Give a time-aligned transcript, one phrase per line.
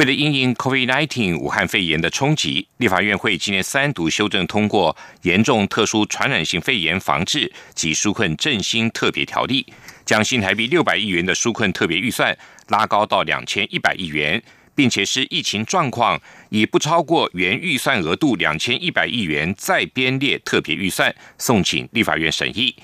[0.00, 9.66] 为了应应 COVID-19 武汉肺炎的冲击，立法院会今年三读修正通过严重特殊传染性肺炎防治及纾困振兴特别条例，
[10.06, 12.34] 将新台币六百亿元的纾困特别预算
[12.68, 14.42] 拉高到两千一百亿元，
[14.74, 22.74] 并且是疫情状况以不超过原预算额度两千一百亿元再编列特别预算，送请立法院审议。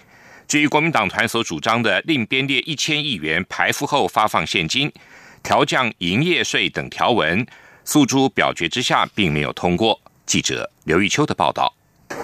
[0.46, 4.92] 至于国民党团所主张的另编列一千亿元排付后发放现金。
[5.46, 7.46] 调降营业税等条文，
[7.84, 9.96] 诉诸表决之下，并没有通过。
[10.26, 11.72] 记者刘玉秋的报道。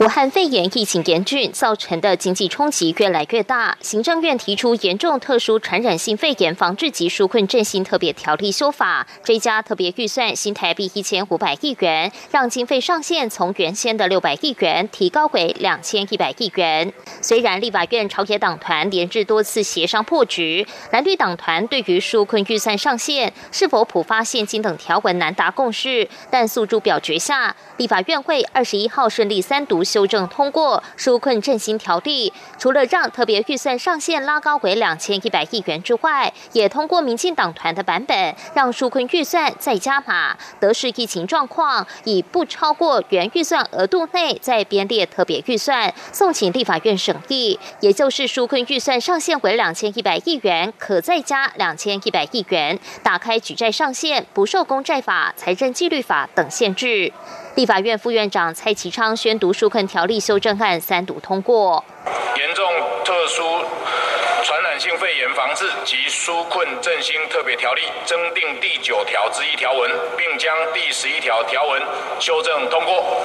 [0.00, 16.92] 武汉肺炎疫情严峻造成的经济冲击越来越大，行政院提出严重特殊传染性肺炎防治及纾困振兴特别条例修法，追加特别预算新台币一千五百亿元，让经费上限从原先的六百亿元提高为两千一百亿元。
[17.20, 29.81] 虽然立法院朝野党团连日多次协商破局，蓝绿党团对于纾困预算上限是否普发现金等条文难达共识，但诉诸表决下，立法院会二十一号顺利三读。
[29.84, 47.58] 修正通过纾困振兴条例，除了让特别预算上限拉高为两千一百亿元之外，也通过民进党团的版本，让纾困预算再加码，得视疫情状况，以不超过原预算额度内再编列特别预算，送请立法院审议。
[47.80, 57.12] 也就是纾困预算上限为两千一百亿元，可再加两千一百亿元，打开举债上限，不受公债法、财政纪律法等限制。
[57.54, 61.82] 立法院副院长蔡其昌宣读纾困条例修正案三读通过。
[62.36, 62.62] 严重
[63.02, 63.42] 特殊
[64.44, 71.82] 传染性肺炎防治及纾困振兴特别条例增订第九条之一条文，并将第十一条条文
[72.20, 73.22] 修正通过。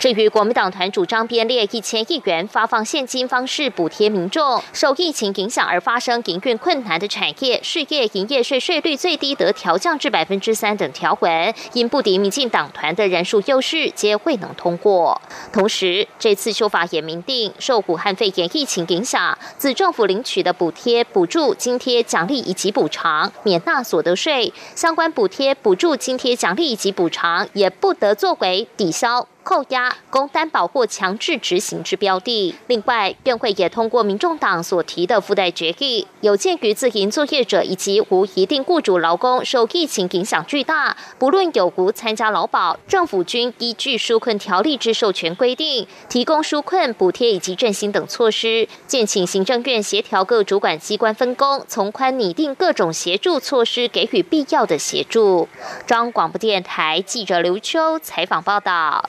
[0.00, 15.20] 至于国民党团主张编列一千亿元发放现金方式补贴民众受疫情影响而发生营运困难的产业事业营业税税率最低得调降至百分之三等条文，因不敌民进党团的人数优势，皆未能通过。
[15.52, 29.28] 同时，这次修法也明定，受武汉肺炎疫情影响，自政府领取的补贴、补助、津贴、奖励以及补偿免纳所得税，相关补贴、补助、津贴、奖励以及补偿也不得作为抵消。
[29.42, 32.54] 扣押、供担保或强制执行之标的。
[32.66, 48.68] 另外，院会也通过民众党所提的附带决议，有鉴于自营作业者以及无一定雇主劳工受疫情影响巨大，不论有无参加劳保，政府均依据纾困条例之授权规定，提供纾困补贴以及振兴等措施。
[48.86, 55.48] 建请行政院协调各主管机关分工，从宽拟定各种协助措施，给予必要的协助。
[55.86, 59.08] 中央广播电台记者刘秋采访报道。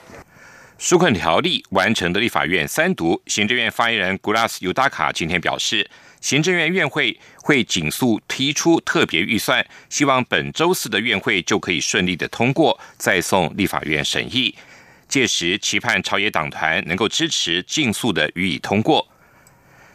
[0.82, 5.88] 纾困条例完成的立法院三读，行政院发言人古拉斯尤达卡今天表示，
[6.20, 14.56] 行政院院会会紧速提出特别预算，希望本周四的院会就可以顺利的通过，再送立法院审议。
[15.06, 19.08] 届时期盼朝野党团能够支持，尽速的予以通过。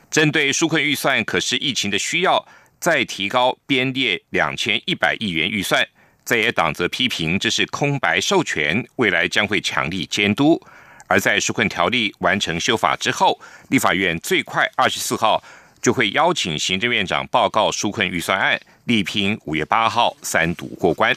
[0.10, 2.48] 针对纾困预算，可是疫情的需要，
[2.80, 5.86] 再提高编列两千一百亿元预算，
[6.24, 10.66] 在野党则批评这是空白授权，未来将会强力监督。
[11.08, 15.44] 而在纾困条例完成修法之后，立法院最快二十四号
[15.82, 21.16] 就会邀请行政院长报告纾困预算案，力拼五月八号三读过关。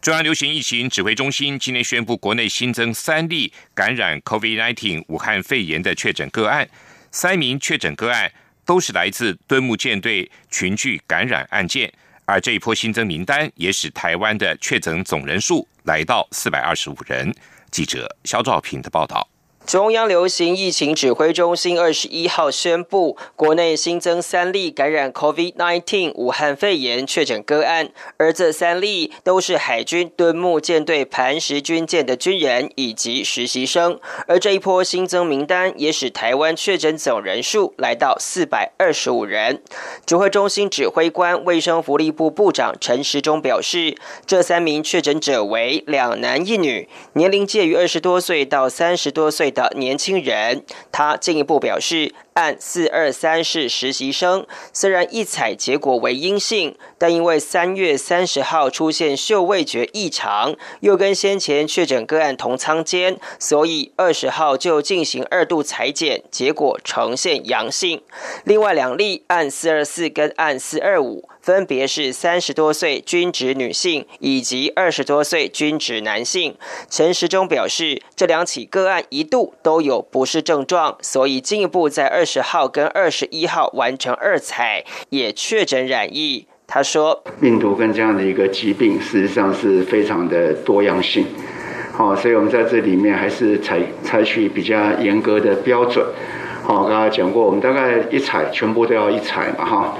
[0.00, 6.68] 中央流行疫情指挥中心今天宣布，国内新增三例感染 COVID-19 武汉肺炎的确诊个案，
[7.10, 8.30] 三名确诊个案
[8.66, 11.90] 都是来自敦睦舰队群聚感染案件，
[12.26, 17.34] 而这一波新增名单也使台湾的确诊总人数来到四百二十五人。
[17.74, 19.33] 记者肖兆平的报道。
[19.66, 27.88] 中央流行疫情指挥中心二十一号宣布，国内新增三例感染 COVID-19 武汉肺炎确诊个案，
[28.18, 33.98] 而这三例都是海军敦睦舰队磐石军舰的军人以及实习生。
[34.28, 39.62] 而这一波新增名单也使台湾确诊总人数来到四百二十五人。
[40.04, 43.96] 指挥中心指挥官卫生福利部部长陈时中表示，
[44.26, 49.53] 这三名确诊者为两男一女，年龄介于二十多岁到三十多岁。
[49.54, 50.62] 的年轻人。
[50.92, 52.12] 他进一步表示。
[52.34, 68.02] 案四二三是实习生，虽然一采结果为阴性，但因为三月三十号出现嗅味觉异常，又跟先前确诊个案同仓间，所以二十号就进行二度裁剪，结果呈现阳性。
[68.42, 71.28] 另外两例案四二四跟案四二五。
[71.44, 76.54] 分别是三十多岁均值女性以及二十多岁均值男性。
[76.88, 86.46] 陈时中表示，这两起个案一度都有不适症状，所以进一步在二十号跟二十一号完成二采，也确诊染疫。
[86.66, 91.26] 他说，病毒跟这样的一个疾病，事实上是非常的多样性。
[91.92, 96.02] 好，所以我们在这里面还是采采取比较严格的标准。
[96.62, 99.98] 好，刚才讲过，我们大概一采全部都要一采嘛，哈。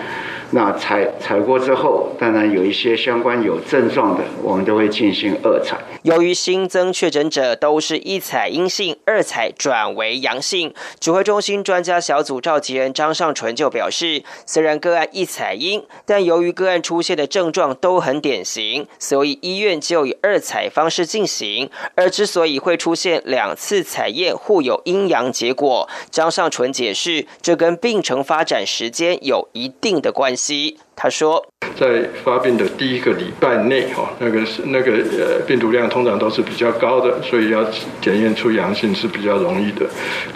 [0.51, 5.79] 那采采过之后，当然有一些相关有症状的，我们都会进行二采。
[6.03, 21.71] 由于新增确诊者都是一采阴性，二采转为阳性，指挥中心专家小组召集人张尚纯就表示，虽然个案一采阴，但由于个案出现的症状都很典型，所以医院就以二采方式进行。
[21.95, 30.77] 而之所以会出现两次采验互有阴阳结果，张尚纯解释，这跟病程发展时间有一定的关系。
[30.97, 31.45] 他说，
[31.77, 37.65] 在发病的第一个礼拜内，哈，那个是那个呃病毒量通常都是比较高的，所以要
[38.01, 39.85] 检验出阳性是比较容易的。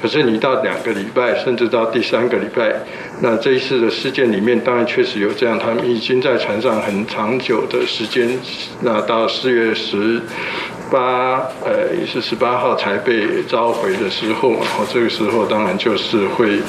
[0.03, 2.75] 可是你到两个礼拜，甚至到第三个礼拜，
[3.21, 8.29] 那这一次的事件里面，当然确实有这样，他们已经在船上很长久的时间，
[8.81, 10.21] 那到四月十。
[10.90, 16.61] 八呃是十八号才被召回的时候，然后这个时候当然就是会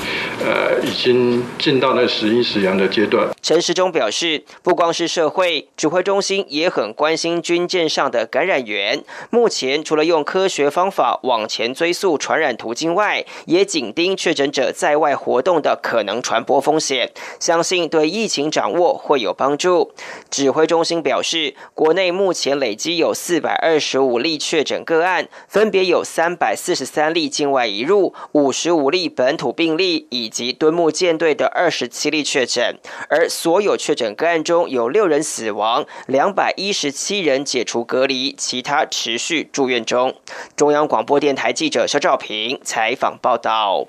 [0.44, 3.28] 呃已经进到了时阴时阳的阶段。
[3.42, 9.02] 陈时中表示，不光是社会指挥中心也很关心军舰上的感染源。
[9.30, 19.94] 目前除了用科学方法往前追溯传染途径外，也紧盯确诊者在外活动的可能传播风险，相信对疫情掌握会有帮助。
[20.30, 24.09] 指挥中心表示，国内目前累积有四百二十五。
[24.10, 32.76] 五例确诊个案，分别有三百四十三例境外移入，五十五例本土病例，以及敦木舰队的二十七例确诊。
[33.08, 40.16] 而所有确诊个案中有六人死亡，两百一十七人解除隔离，其他持续住院中。
[40.56, 43.88] 中央广播电台记者肖兆平采访报道。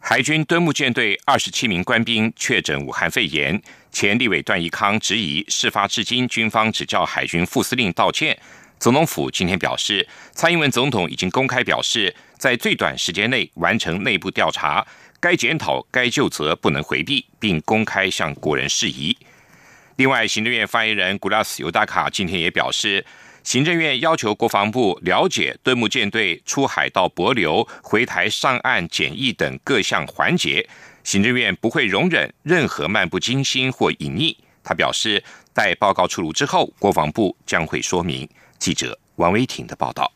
[0.00, 3.58] 海军敦木舰队二十七名官兵确诊武汉肺炎，
[3.90, 8.38] 前立委段义康质疑，事发至今军方只叫海军副司令道歉。
[8.84, 14.86] 总统府今天表示，蔡英文总统已经公开表示，在最短时间内完成内部调查，
[15.18, 19.16] 该检讨、该就责不能回避，并公开向国人释疑。
[19.96, 23.02] 另外，行政院发言人古拉斯尤达卡今天也表示，
[23.42, 30.68] 行政院要求国防部了解敦木舰队出海到博流、回台上岸检疫等各项环节，
[31.02, 34.36] 行政院不会容忍任何漫不经心或隐匿。
[34.62, 38.28] 他表示，待报告出炉之后，国防部将会说明。
[38.64, 40.10] 记者王维婷的报道。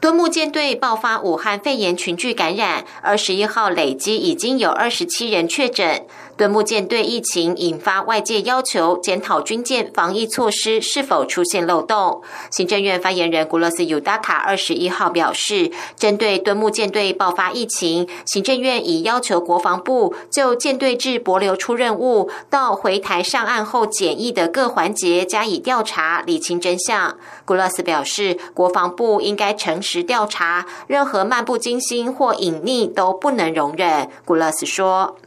[0.00, 6.06] 敦木舰队爆发武汉肺炎群聚感染，二十一号累积已经有二十七人确诊。
[6.40, 12.22] 敦木舰队疫情引发外界要求检讨军舰防疫措施是否出现漏洞。
[12.50, 27.18] 行政院发言人古勒斯尤达卡二十一号表示，针对敦木舰队爆发疫情，行政院已要求国防部就舰队至博流出任务到回台上岸后检疫的各环节加以调查，理清真相。
[27.44, 34.08] 古勒斯表示，国防部应该诚实调查，任何漫不经心或隐匿都不能容忍。
[34.24, 35.18] 古勒斯说。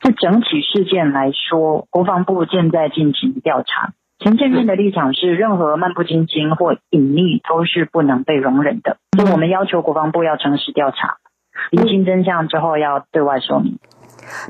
[0.00, 3.92] 就整体事件来说，国防部正在进行调查。
[4.20, 8.96] 行政院的立场是，任何漫不经心或隐匿都是不能被容忍的。
[9.16, 11.18] 所以我们要求国防部要诚实调查，
[11.70, 13.78] 厘清真相之后要对外说明。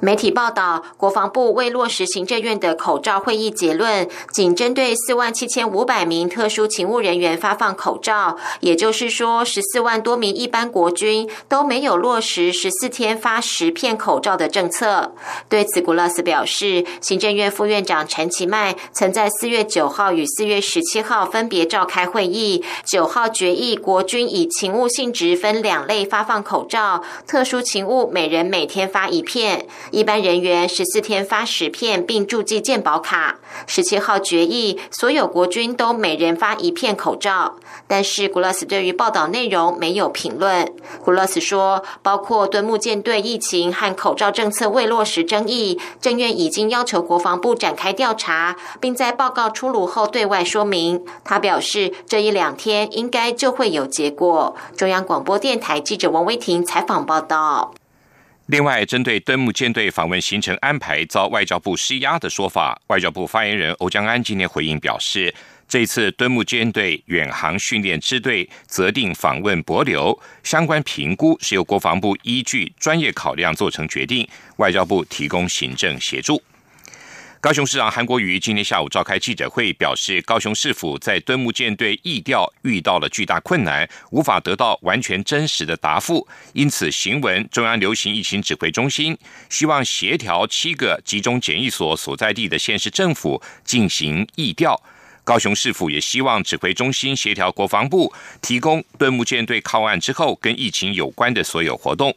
[0.00, 15.12] 媒体报道，国防部未落实行政院的口罩会议结论，仅针对四万七千五百名特殊勤务人员发放口罩，也就是说，十四万多名一般国军都没有落实十四天发十片口罩的政策。
[15.49, 29.67] 对此，古勒斯表示，行政院副院长陈其迈曾在四月九号与四月十七号分别召开会议，九号决议国军以勤务性质分两类发放口罩，特殊勤务每人每天发一片。
[29.90, 33.38] 一般人员十四天发十片，并注记健保卡。
[33.66, 37.56] 十七号决议，所有国军都每人发一片口罩。
[37.87, 40.72] 但是古勒斯对于报道内容没有评论。
[41.04, 51.04] 古勒斯说，包括敦木舰队疫情和口罩政策未落实争议，政院已经要求国防部展开调查，并在报告出炉后对外说明。
[51.25, 54.54] 他表示，这一两天应该就会有结果。
[54.76, 57.75] 中央广播电台记者王威婷采访报道。
[58.49, 65.35] 另外，针对敦木舰队访问行程安排遭外交部施压的说法，外交部发言人欧江安今天回应表示，
[65.69, 74.26] 这次敦木舰队远航训练支队择定访问博流，相关评估是由国防部依据专业考量做成决定，
[74.57, 76.43] 外交部提供行政协助。
[77.40, 89.16] 高雄市长韩国瑜今天下午召开记者会，表示高雄市府在敦木舰队疫调遇到了巨大困难，无法得到完全真实的答复，因此行文中央流行疫情指挥中心
[89.49, 94.76] 希望协调七个集中检疫所所在地的县市政府进行疫调。
[95.23, 102.12] 高雄市府也希望指挥中心协调国防部提供敦木舰队靠岸之后跟疫情有关的所有活动。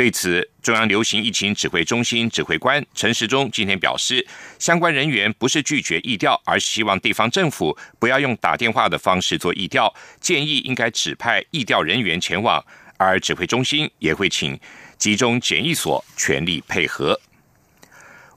[0.00, 4.26] 对此，中央流行疫情指挥中心指挥官陈时中今天表示，
[4.58, 12.64] 相关人员不是拒绝疫调，而是希望地方政府不要用打电话的方式做疫调，建议应该指派疫调人员前往，
[12.96, 14.58] 而指挥中心也会请
[14.96, 17.20] 集中检疫所全力配合。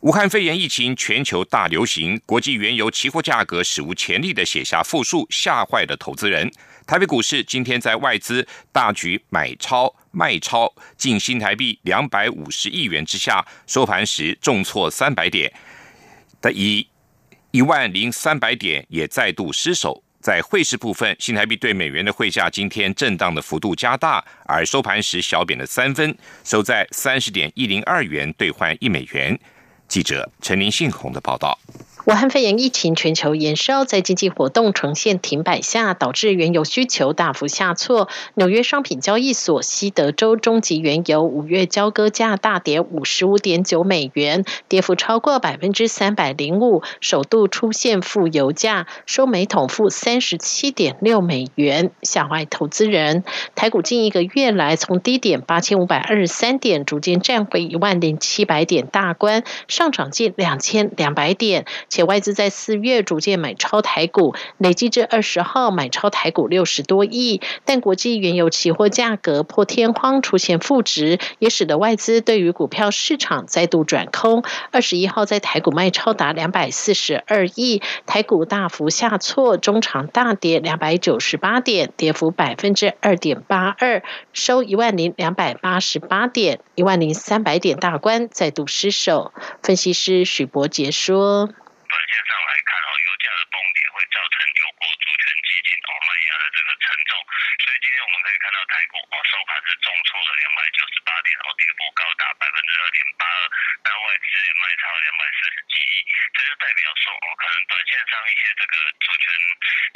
[0.01, 6.51] 武汉肺炎疫情全球大流行，国际原油期货价格史无前例的写下负数，吓坏了投资人。
[6.85, 15.51] 台北股市今天在外资大举买超卖超近新台币两百五十亿元之下，收盘时重挫三百点，
[16.39, 16.87] 的以
[17.51, 20.03] 一万零三百点也再度失守。
[20.21, 26.15] 在汇市部分，新台币对美元的汇价今天震荡的幅度加大，而收盘时小贬了三分，
[26.45, 29.37] 收在三十点一零二元兑换一美元。
[29.87, 31.59] 记者陈林信宏的报道。
[32.05, 38.09] 武汉肺炎疫情全球延烧，在经济活动呈现停摆下，导致原油需求大幅下挫。
[38.33, 53.23] 纽约商品交易所西德州中级原油五月交割价大跌五十五点九美元，跌幅超过百分之三百零五，首度出现负油价，收每桶负三十七点六美元，吓坏投资人。
[53.55, 61.65] 台股近一个月来，从低点八千五百二十三点，逐渐站回一万零七百点大关，上涨近两千两百点。
[61.93, 74.43] 且外资在四月逐渐买超台股，累计至二十号买超台股六十多亿，但国际原油期货价格破天荒出现负值，也使得外资对于股票市场再度转空。
[74.71, 84.01] 二十一号在台股卖超达两百四十二亿，台股大幅下挫，中长大跌两百九十八点，跌幅百分之二点八二，
[84.33, 89.31] 收一万零两百八十八点，一万零三百点大关再度失守。
[89.61, 91.49] 分析师许博杰说。
[92.13, 97.17] 线上来看哦，油价的崩跌会造成油国主权基金哦卖压的这个沉重，
[97.65, 103.41] 所以今天我们可以看到台股哦收盘是重挫了两百九十八点哦，跌幅高达百分之二点八二，
[103.81, 104.29] 但外资
[104.61, 105.93] 卖超两百四十几亿，
[106.37, 109.25] 这就代表说哦，可能短线上一些这个主权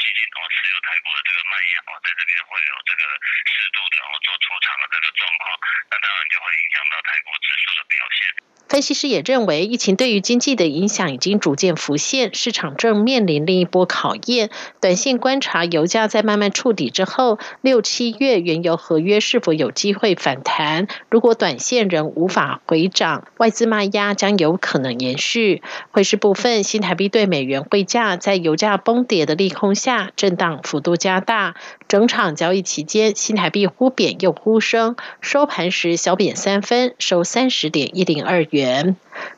[0.02, 3.04] 基金哦持有泰国的这个哦，在这边会有这个
[3.46, 5.46] 适度的哦做出场的这个状况，
[5.90, 8.20] 那当然就会影响到泰国指数的表现。
[8.68, 14.50] 分析师也认为，疫情对于经济的影响已经逐渐浮现，市场正面临另一波考验。
[14.82, 20.90] 短线观察油价在慢慢触底之后，六七月原油合约是否有机会反弹？
[21.10, 25.64] 如果短线仍无法回涨，外资卖压将有可能延续。
[25.92, 31.47] 汇市部分，新台币对美元汇价在油价崩跌的利空下，震荡幅度加大。
[31.88, 38.96] 整场交易期间，新台币忽贬又忽升，收盘时小贬三分，收三十点一零二元。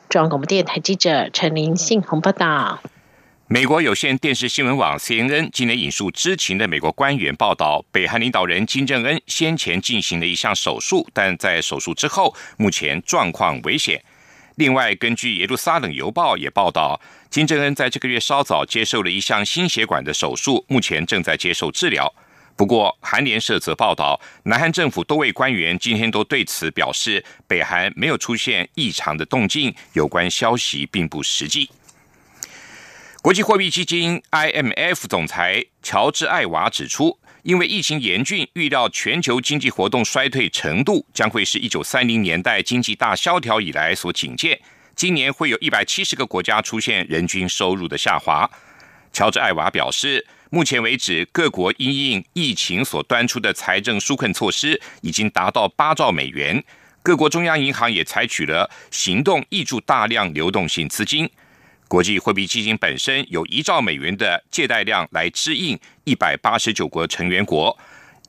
[0.08, 2.80] 中央广播电台记者陈林信宏报道。
[3.52, 14.00] 美国有线电视新闻网 CNN 今年引述知情的美国官员报道，北韩领导人金正恩先前进行了一项手术，但在手术之后，目前状况危险。
[14.60, 17.00] 另外，根据耶路撒冷邮报也报道，
[17.30, 22.14] 金正恩在这个月稍早接受了一项心血管的手术，目前正在接受治疗。
[22.56, 31.70] 不过，韩联社则报道，南韩政府多位官员今天都对此表示，北韩没有出现异常的动静，有关消息并不实际。
[33.22, 44.60] 国际货币基金 IMF 总裁乔治·艾娃指出，因为疫情严峻，预料全球经济活动衰退程度将会是一九三零年代经济大萧条以来所警戒。
[44.94, 48.50] 今年会有一百七十个国家出现人均收入的下滑。
[49.12, 50.26] 乔治·艾娃表示。
[50.52, 56.60] 目前为止，各国因应疫情所端出的财政纾困措施已经达到八兆美元，
[57.04, 61.30] 各国中央银行也采取了行动，挹注大量流动性资金。
[61.90, 67.76] 国际货币基金本身有一兆美元的借贷量来支应一百八十九国成员国，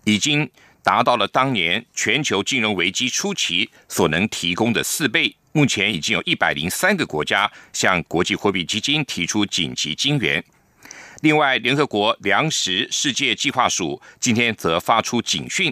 [0.03, 0.49] 已经
[0.81, 5.35] 达到了当年全球金融危机初期所能提供的四倍。
[5.51, 10.43] 目前已经有一百零三个国家向国际货币基金提出紧急金援。
[11.21, 15.71] 另外，联合国粮食世界计划署今天则发出警讯。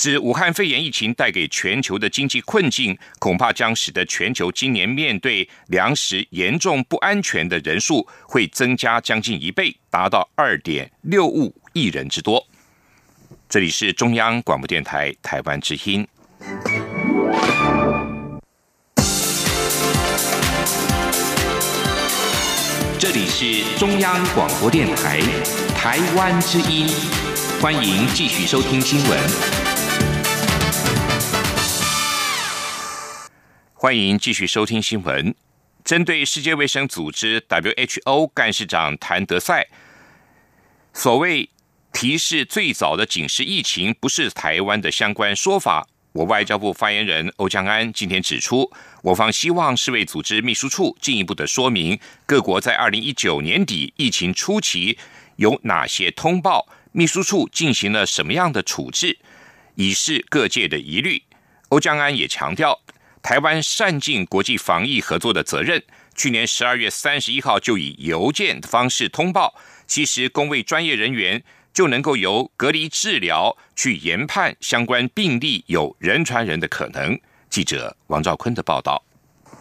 [0.00, 12.42] 指武汉肺炎疫情带给全球的经济困境，恐怕将使得全球今年面对粮食严重不安全的人数会增加将近一倍，达到二点六五亿人之多。
[13.46, 16.08] 这里是中央广播电台台湾之音。
[22.98, 25.20] 这里是中央广播电台
[25.76, 26.88] 台湾之音，
[27.60, 29.59] 欢迎继续收听新闻。
[33.82, 35.34] 欢迎继续收听新闻。
[35.82, 39.68] 针对世界卫生组织 （WHO） 干事长谭德赛
[40.92, 41.48] 所谓
[41.90, 48.70] 提示最早的警示疫情不是台湾的相关说法，我外交部发言人欧江安今天指出，
[49.02, 54.98] 我方希望世卫组织秘书处进一步的说明各国在二零一九年底疫情初期
[55.36, 59.18] 有哪些通报，秘书处进行了什么样的处置，
[59.76, 61.22] 以示各界的疑虑。
[61.70, 62.82] 欧江安也强调。
[63.22, 65.82] 台湾善尽国际防疫合作的责任。
[66.16, 69.54] 去年十二月三十一号就以邮件的方式通报，
[69.86, 77.18] 其实公卫专业人员就能够由隔离治疗去研判相关病例有人传人的可能。
[77.48, 79.02] 记者王兆坤的报道。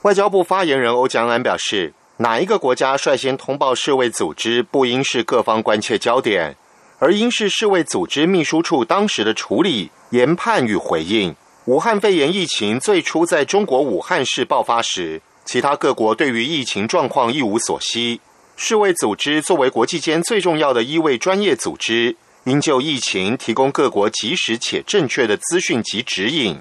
[0.01, 6.55] 外交部发言人欧江安表示，哪一个国家率先通报世卫组织，不应是各方关切焦点，
[6.99, 11.35] 而应是世卫组织秘书处当时的处理、研判与回应。
[11.65, 18.21] 武汉肺炎疫情最初在中国武汉市爆发时，其他各国对于疫情状况一无所悉。
[18.55, 26.57] 世卫组织作为国际间最重要的医卫专业组织，应就疫情提供各国及时且正确的资讯及指引。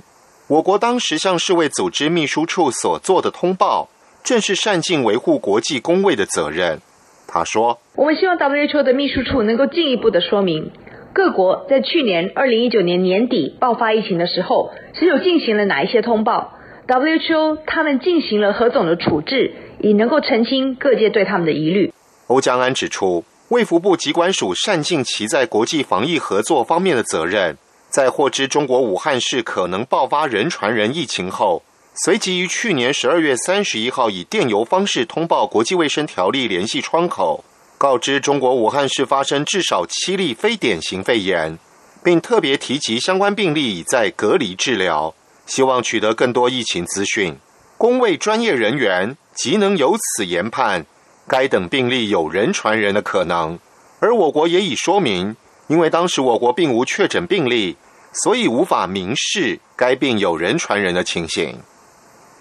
[0.49, 3.89] 我国当时向世卫组织秘书处所做的通报，
[4.23, 6.81] 正是善尽维护国际公卫的责任。
[7.27, 10.71] 他说：“我们希望 WHO 的秘书处能够进一步的说明。”
[11.19, 16.53] 各国在去年二零一九年年底爆发疫情的时候，是有进行了哪一些通报
[16.87, 21.93] ？WHO 他们进行了何种的处置，以能够澄清各界对他们的疑虑。
[22.29, 27.59] 欧江安指出，卫福部疾管署善尽其在国际防疫合作方面的责任，
[27.89, 31.65] 在获知中国武汉市可能爆发人传人疫情后，
[31.97, 37.43] 随即于去年十二月三十一号以电邮方式通报国际卫生条例联系窗口。
[37.79, 41.57] 告知中国武汉市发生至少七例非典型肺炎，
[42.03, 45.15] 并特别提及相关病例已在隔离治疗，
[45.47, 47.37] 希望取得更多疫情资讯。
[47.77, 50.85] 公卫专业人员即能由此研判
[51.29, 53.57] 该等病例有人传人的可能。
[54.01, 55.37] 而我国也已说明，
[55.69, 57.77] 因为当时我国并无确诊病例，
[58.13, 61.61] 所以无法明示该病有人传人的情形。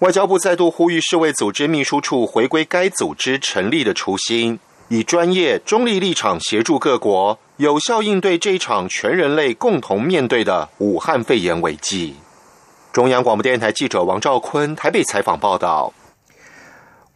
[0.00, 4.58] 外交部再度呼吁世卫组织秘书处回归该组织成立的初心。
[4.88, 12.14] 以专业中立立场协助各国有效应对这一场全人类共同面对的武汉肺炎危机。
[12.90, 15.92] 中央广播电台记者王兆坤台北采访报道：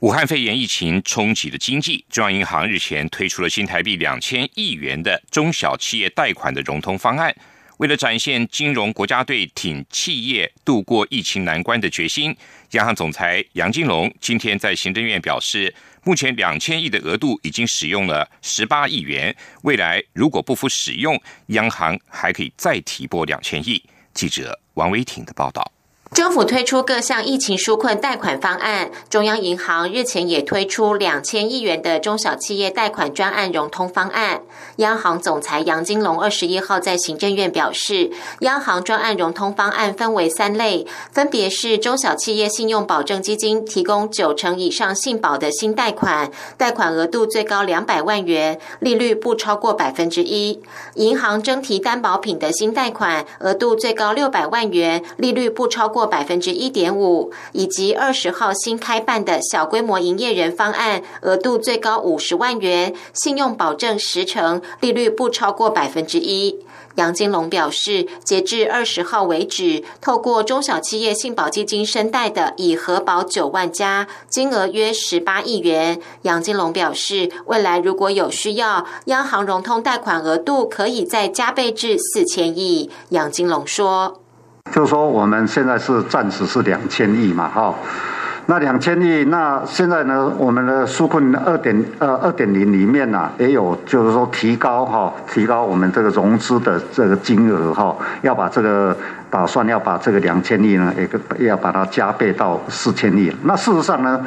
[0.01, 7.35] 武汉肺炎疫情冲击的经济，中央银行日前推出了新台币两千亿元的中小企业贷款的融通方案。
[7.79, 12.37] 为了展现金融国家队挺企业度过疫情难关的决心，
[12.73, 15.75] 央行总裁杨金龙今天在行政院表示。
[16.05, 19.33] 目前两千亿的额度已经使用了十八亿元，
[19.63, 23.81] 未来如果不服使用，央行还可以再提拨两千亿。
[24.13, 25.71] 记者王维挺的报道。
[26.15, 34.43] 政府推出各项疫情纾困贷款方案，中央银行日前也推出两千亿元的中小企业贷款专案融通方案。
[34.77, 50.61] 央行总裁杨金龙二十一号在行政院表示，央行专案融通方案分为三类，分别是中小企业信用保证基金提供九成以上信保的新贷款，贷款额度最高两百万元，利率不超过百分之一；
[50.97, 56.02] 银行征提担保品的新贷款，额度最高六百万元，利率不超过。
[56.07, 66.65] 百分之一点五，以及二十号新开办的小规模营业人方案，额度最高五十万元，信用保证十成，利率不超过百分之一。
[66.97, 75.99] 杨金龙表示，截至二十号为止，透过中小企业信保基金申贷的已核保九万家，金额约十八亿元。
[76.23, 82.91] 杨金龙表示，未来如果有需要，央行融通贷款额度可以再加倍至四千亿。
[83.09, 84.22] 杨金龙说。
[84.71, 87.75] 就是说我们现在是暂时是两千亿嘛，哈。
[88.47, 90.29] 那两千亿，那现在呢？
[90.37, 98.97] 我们的纾困二点呃二点零里面呢，也有就是说提高哈，提高我们这个融资的这个金额哈，要把这个
[99.31, 100.93] 打算要把这个两千亿呢，
[101.39, 103.33] 也要把它加倍到四千亿。
[103.45, 104.21] 那事实上呢，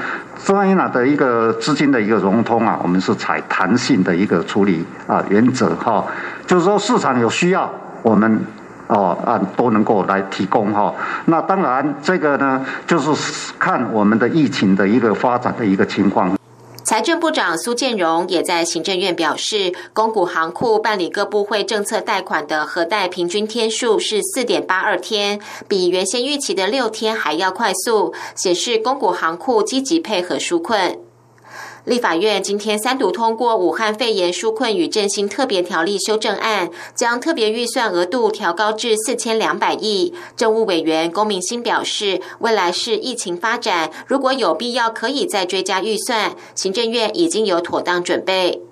[0.46, 6.06] 中央银行的一个资金的一个融通啊，我们是采弹性的一个处理啊原则哈，
[6.48, 7.70] 就是说市场有需要，
[8.02, 8.40] 我们。
[8.88, 10.94] 哦，啊，都能够来提供哈。
[11.26, 16.38] 那当然，这个呢，就是看我们的疫情的一个发展的一个情况。
[16.84, 31.00] 财政部长苏建荣也在行政院表示，公股行库办理各部会政策贷款的核贷平均天数是四点八二天，比原先预期的六天还要快速，显示公股行库积极配合纾困。
[31.86, 40.12] 立法院今天三读通过武汉肺炎纾困与振兴特别条例修正案，将特别预算额度调高至四千两百亿。
[40.36, 46.36] 政务委员龚明鑫表示，未来是疫情发展，如果有必要，可以再追加预算。
[46.56, 48.65] 行政院已经有妥当准备。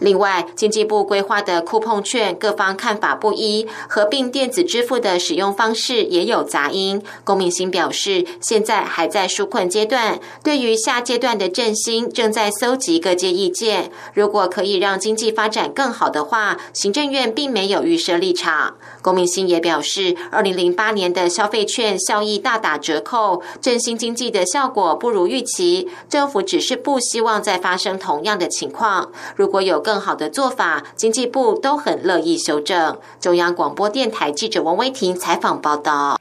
[0.00, 7.02] 另外，经济部规划的酷碰券，各方看法不一，合并电子支付的使用方式也有杂音。
[7.24, 13.90] 龚明星表示，现在还在纾困阶段，对于下阶段的振兴，正在搜集各界意见。
[14.14, 18.76] 如果可以让经济发展更好的话，行政院并没有预设立场。
[19.02, 25.88] 龚明星也表示，二零零八年的消费券效益大打折扣，振兴经济的效果不如预期。
[26.08, 29.10] 政府只是不希望再发生同样的情况。
[29.36, 32.98] 如果有更好的做法，经济部都很乐意修正。
[33.20, 36.20] 中央广播电台记者王威婷采访报道。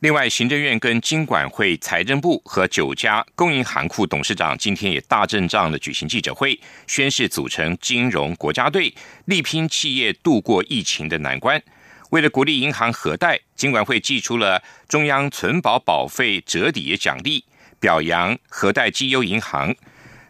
[0.00, 8.94] 另外，行政院跟金管会、财政部和九家公营行库董事长今天也大阵仗的举行记者会，宣誓组成金融国家队，
[9.26, 11.62] 力拼企业度过疫情的难关。
[12.10, 17.44] 为了鼓励银行核贷，金管会寄出了中央存保保费折抵奖励，
[17.78, 19.74] 表扬核贷绩优银行。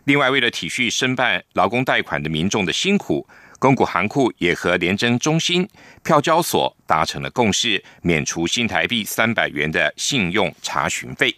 [0.04, 3.26] 另外，为了体恤申办劳工贷款的民众的辛苦，
[3.58, 5.68] 公股行库也和联征中心、
[6.02, 11.36] 票交所达成了共识，免除新台币三百元的信用查询费。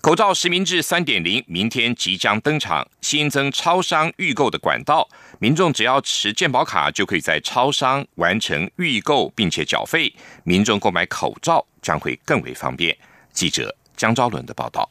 [0.00, 5.08] 口罩实名制三点零明天即将登场，新增超商预购的管道，
[5.40, 12.96] 民众只要持健保卡就可以在超商完成预购并且缴费，民众购买口罩将会更为方便。
[13.32, 14.88] 记者江昭伦的报道。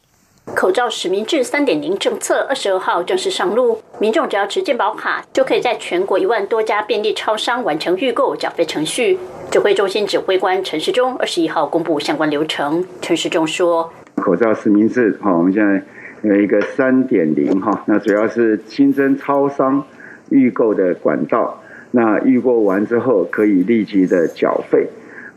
[0.54, 9.18] 口罩实名制三点零政策二十二号正式上路，民众只要持健保卡，就可以在全国一万多家便利超商完成预购缴费程序。
[9.50, 12.86] 指挥中心指挥官陈世忠二十一号公布相关流程。
[13.02, 15.82] 陈世忠说：“口罩实名制，哈，我们现在
[16.22, 19.84] 有一个三点零，哈，那主要是新增超商
[20.30, 24.88] 预购的管道，那预购完之后可以立即的缴费。”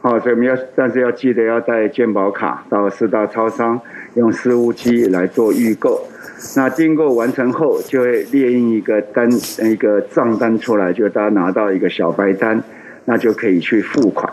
[0.00, 3.80] 好，所以我们要，但是要记得要带健保卡到四大超商，
[4.14, 6.00] 用私物机来做预购。
[6.56, 9.28] 那订购完成后，就会列印一个单，
[9.64, 12.62] 一个账单出来，就大家拿到一个小白单，
[13.06, 14.32] 那就可以去付款。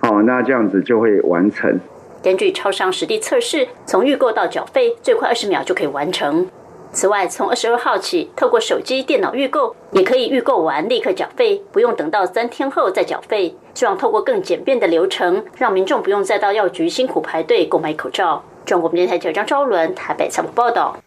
[0.00, 1.78] 好，那这样子就会完成。
[2.20, 6.48] 根据超商实地测试，从预购到缴费，最快二十秒就可以完成。
[6.92, 13.54] 此外，从二十二号起，透过手机、电脑预购，也可以预购完立刻缴费，不用等到三天后再缴费。
[13.74, 18.44] 希望透过更简便的流程，让民众不用再到药局辛苦排队购买口罩。
[18.66, 20.98] 中国电台记者张昭伦台北采访报道。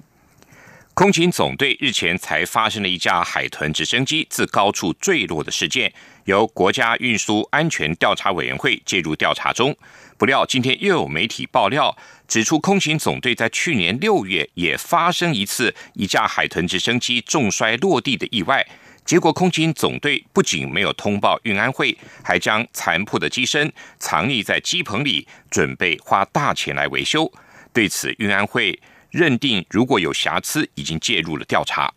[0.95, 5.91] 空勤总队日前才发生了一架海豚直升机自高处坠落的事件，
[6.25, 9.75] 由国家运输安全调查委员会介入调查中。
[10.19, 11.97] 不料，今天又有媒体爆料
[12.27, 18.63] 指出，空勤总队在去年六月也发生一次一架海豚直升机重摔落地的意外。
[19.05, 27.31] 结果，空军总队不仅没有通报运安会，还将残破的机身藏匿在机棚里，准备花大钱来维修。
[27.71, 28.79] 对此，运安会。
[29.11, 31.93] 认定如果有瑕疵，已经介入了调查。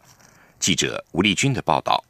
[0.59, 2.05] 记者吴立军的报道。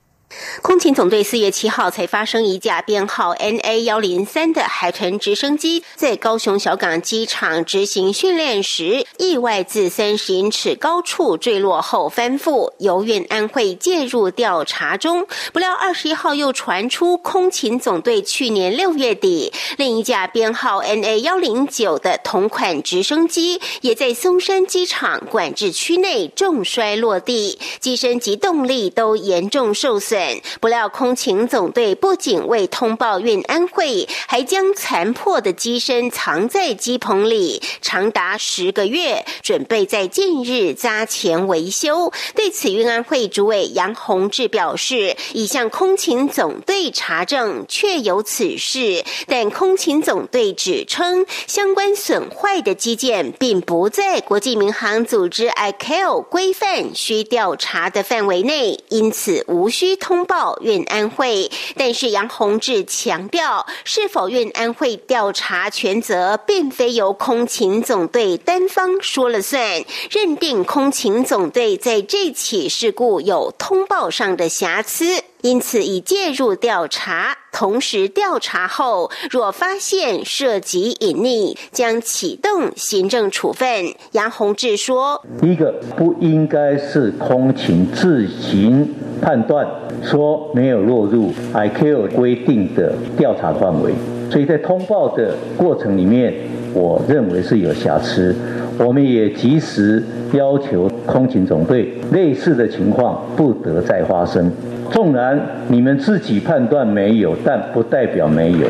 [0.62, 15.26] 空勤总队四月七号才发生一架编号 NA 幺零三的海豚直升机在高雄小港机场执行训练时，意外自三十英尺高处坠落后翻覆，由运安会介入调查中。
[15.52, 30.15] 不料二十一号又传出空勤总队去年六月底另一架编号 NA 幺零九的同款直升机也在松山机场管制区内重摔落地，机身及动力都严重受损。
[30.16, 30.40] 损。
[30.60, 42.10] 不料空勤总队不仅未通报运安会，还将残破的机身藏在机棚里，长达十个月，准备在近日加钱维修。
[42.34, 61.50] 对此，运安会主委杨洪志表示，已向空勤总队查证，确有此事，但空勤总队指称相关损坏的机件并不在国际民航组织 ICAO 规范需调查的范围内，因此无需通报运安会。
[61.76, 69.84] 但是杨洪志强调，是否运安会调查全责，并非由空勤总队单方说了算。
[70.08, 75.24] 认定空勤总队在这起事故有通报上的瑕疵。
[75.42, 77.36] 因此，已介入调查。
[77.52, 83.66] 同时，调查后若发现涉及隐匿，将启动行政处分。
[84.12, 89.66] 杨宏志说：“一个不应该是空勤自行判断，
[90.02, 93.94] 说没有落入 IQ 规定的调查范围，
[94.30, 96.34] 所以在通报的过程里面，
[96.74, 98.36] 我认为是有瑕疵。
[98.78, 104.52] 我们也及时要求空勤总队，类似的情况不得再发生。”
[104.90, 108.66] 纵然你们自己判断没有，但不代表没有，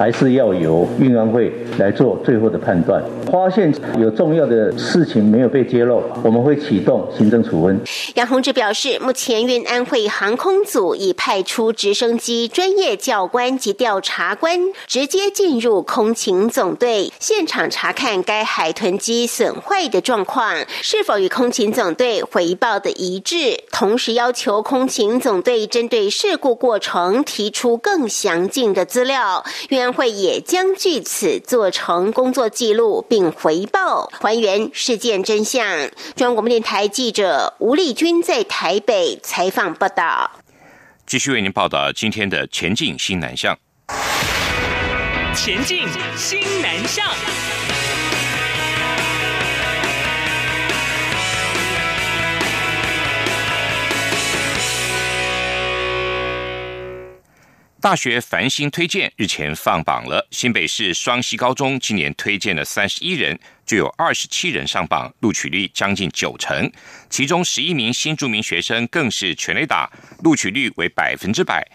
[0.00, 3.04] 还是要由运安会来做最后的判断。
[3.30, 7.78] 发现有重要的事情没有被揭露，我们会启动行政处分。
[8.14, 29.44] 杨洪志表示，目前运安会航空组已派出直升机专业教官及调查官，直接进入空勤总队现场查看该海豚机损坏的状况是否与空勤总队回报的一致，同时要求空勤总队针对事故过程提出更详尽的资料。
[29.68, 33.32] 运安会也将据此做成工作记录，并。
[33.32, 35.64] 回报还原事件真相。
[36.14, 40.30] 中央广播电台记者吴丽君在台北采访报道。
[41.06, 43.56] 继续为您报道今天的前进新南向。
[45.34, 47.59] 前进新南向。
[57.80, 66.70] 大学繁星推荐日前放榜了，新北市双溪高中今年推荐了三十一人，就有二十七人上榜，录取率将近九成。
[67.08, 69.90] 其中十一名新住民学生更是全垒打，
[70.22, 71.66] 录取率为百分之百。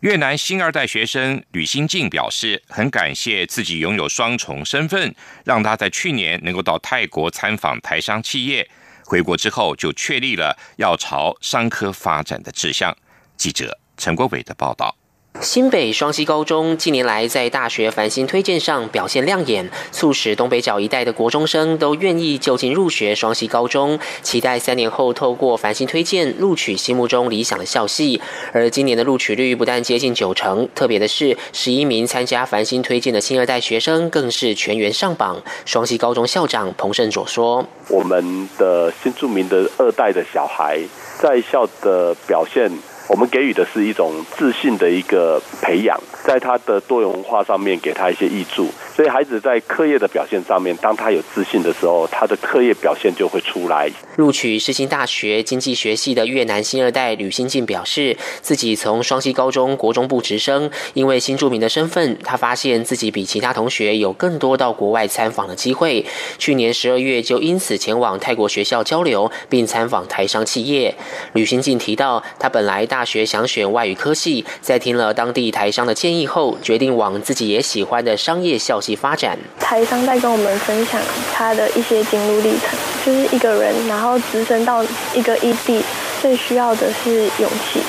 [0.00, 5.14] 越南新二代学生吕新静表示，很感谢自己拥有双重身份，
[5.46, 8.68] 让他在去年能够到泰国参访台商企业，
[9.06, 12.94] 回国之后就确立了要朝商科发展的志向。
[13.38, 14.94] 记者陈国伟的报道。
[15.40, 28.20] 新北双溪高中近年来在大学繁星推荐上表现亮眼，促使东北角一带的国中生都愿意就近入学双溪高中，期待三年后透过繁星推荐录取心目中理想的校系。
[28.52, 35.40] 而今年的录取率不但接近九成，特别的是十一名参加繁星推荐的新二代学生更是全员上榜。
[35.64, 40.80] 双溪高中校长彭胜佐说：“我们的新著名的二代的小孩
[41.20, 42.68] 在校的表现。”
[43.08, 48.70] 我们给予的是一种自信的一个培养，在他的多元文化上面给他一些益助。
[48.98, 53.88] 所以孩子在课业的表现上面，当他有自信的时候，他的课业表现就会出来。
[54.16, 66.04] 录取世新大学经济学系的越南新二代吕新进表示，自己从双溪高中国中部直升，因为新住民的身份，他发现自己比其他同学有更多到国外参访的机会。
[66.36, 70.92] 去年十二月就因此前往泰国学校交流，并参访台商企业。
[71.34, 78.80] 吕新进提到，他本来大学想选外语科系，在听了当地台商的建议后，决定往自己也喜欢的商业校。
[78.96, 79.38] 发展。
[79.58, 81.00] 台商在跟我们分享
[81.32, 84.82] 他的一些经路历程，就是一个人然后直升到
[85.14, 85.82] 一个异地，
[86.20, 87.80] 最需要的是勇气，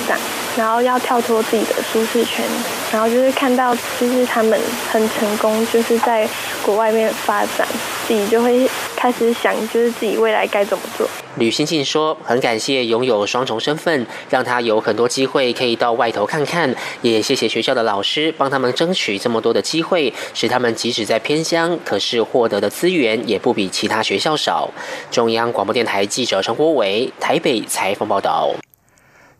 [0.57, 2.43] 然后要跳脱自己的舒适圈，
[2.91, 4.59] 然后就是看到就是他们
[4.91, 6.27] 很成功，就是在
[6.63, 7.67] 国外面发展，
[8.07, 11.07] 自己就会开始想，就是自己未来该怎么做。
[11.38, 16.75] 吕新庆说：“很感谢拥有双重身份，让他有很多机会可以到外头看看。
[17.01, 24.69] 也谢谢学校的老师帮他们争取这么多的机会，使他们即使在偏乡，可是获得的资源也不比其他学校少。”
[25.09, 28.49] 中央广播电台记者陈国伟台北采访报道。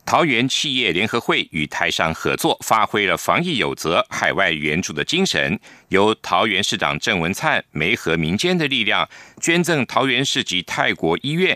[0.10, 9.08] 桃园企业联合会与台商合作，发挥了防疫有责、海外援助的精神，由桃园市长郑文灿媒合民间的力量，
[9.40, 11.56] 捐赠桃园市及泰国医院。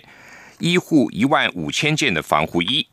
[0.59, 2.87] 医护一万五千件的防护衣，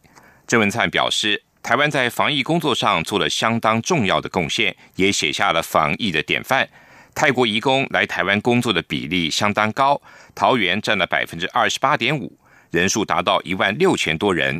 [0.46, 6.66] 郑文灿表示，台湾在防疫工作上做了相当重要的贡献，也写下了防疫的典范。
[7.14, 10.00] 泰国移工来台湾工作的比例相当高，
[10.34, 12.38] 桃园占了百分之二十八点五，
[12.70, 14.58] 人数达到一万六千多人。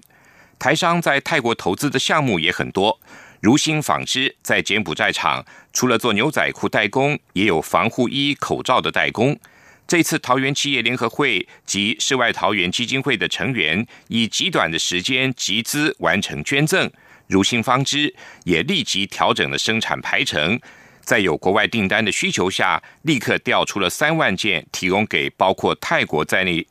[0.61, 3.01] 台商在泰国投资的项目也很多。
[3.41, 5.43] 如新纺织在柬埔寨厂，
[5.73, 9.41] 除了做牛仔裤代工，也有防护衣、口罩的代工。
[9.89, 16.91] 这次桃园企业联合会及世外桃源基金会的成员，以极短的时间集资完成捐赠。
[17.27, 20.61] 如新纺织也立即调整了生产排程，
[21.01, 26.67] 在有国外订单的需求下，立刻调出了三万件，提供给包括泰国在内。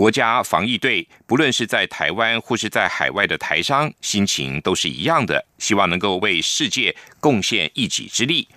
[0.00, 8.48] 国家防疫队，不论是在台湾或是在海外的台商，心情都是一样的，希望能够为世界贡献一己之力。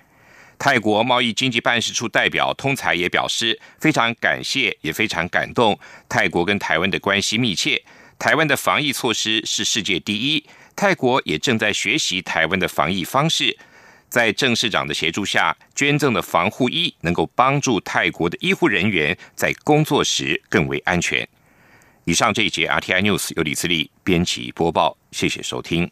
[0.58, 5.78] 泰国贸易经济办事处代表通才也表示，非常感谢，也非常感动。
[6.08, 7.82] 泰国跟台湾的关系密切，
[8.18, 13.58] 台湾的防疫措施是世界第一，泰国也正在学习台湾的防疫方式。
[14.14, 21.28] 在郑市长的协助下，捐赠的防护衣能够帮助泰国的医护人员在工作时更为安全。
[22.04, 25.90] 以上这一节 RTI News 由李自力编辑播报，谢谢收听。